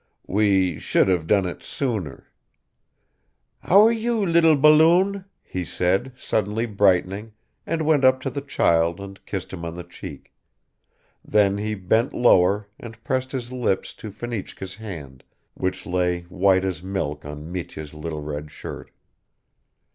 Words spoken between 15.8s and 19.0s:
lay white as milk on Mitya's little red shirt.